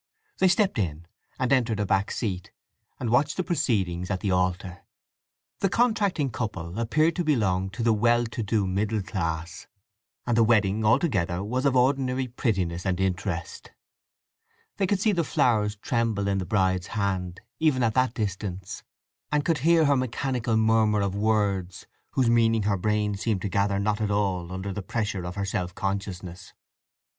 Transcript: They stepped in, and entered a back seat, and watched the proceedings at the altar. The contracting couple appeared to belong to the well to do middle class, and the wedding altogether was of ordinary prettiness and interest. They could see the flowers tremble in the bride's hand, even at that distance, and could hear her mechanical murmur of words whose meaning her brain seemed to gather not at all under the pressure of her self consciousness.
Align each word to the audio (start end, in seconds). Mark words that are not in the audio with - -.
They 0.39 0.47
stepped 0.47 0.79
in, 0.79 1.05
and 1.37 1.53
entered 1.53 1.79
a 1.79 1.85
back 1.85 2.09
seat, 2.09 2.51
and 2.99 3.11
watched 3.11 3.37
the 3.37 3.43
proceedings 3.43 4.09
at 4.09 4.21
the 4.21 4.31
altar. 4.31 4.81
The 5.59 5.69
contracting 5.69 6.31
couple 6.31 6.79
appeared 6.79 7.15
to 7.17 7.23
belong 7.23 7.69
to 7.69 7.83
the 7.83 7.93
well 7.93 8.25
to 8.25 8.41
do 8.41 8.65
middle 8.65 9.03
class, 9.03 9.67
and 10.25 10.35
the 10.35 10.43
wedding 10.43 10.83
altogether 10.83 11.43
was 11.43 11.67
of 11.67 11.75
ordinary 11.75 12.27
prettiness 12.27 12.83
and 12.83 12.99
interest. 12.99 13.73
They 14.77 14.87
could 14.87 14.99
see 14.99 15.11
the 15.11 15.23
flowers 15.23 15.75
tremble 15.75 16.27
in 16.27 16.39
the 16.39 16.47
bride's 16.47 16.87
hand, 16.97 17.39
even 17.59 17.83
at 17.83 17.93
that 17.93 18.15
distance, 18.15 18.81
and 19.31 19.45
could 19.45 19.59
hear 19.59 19.85
her 19.85 19.95
mechanical 19.95 20.57
murmur 20.57 21.01
of 21.01 21.13
words 21.13 21.85
whose 22.13 22.27
meaning 22.27 22.63
her 22.63 22.75
brain 22.75 23.13
seemed 23.17 23.43
to 23.43 23.49
gather 23.49 23.77
not 23.77 24.01
at 24.01 24.09
all 24.09 24.51
under 24.51 24.73
the 24.73 24.81
pressure 24.81 25.23
of 25.23 25.35
her 25.35 25.45
self 25.45 25.75
consciousness. 25.75 26.53